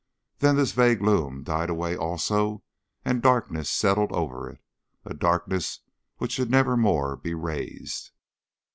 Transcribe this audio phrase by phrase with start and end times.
[0.39, 2.63] Then this vague loom died away also
[3.05, 4.59] and darkness settled over it
[5.05, 5.81] a darkness
[6.17, 8.09] which should never more be raised.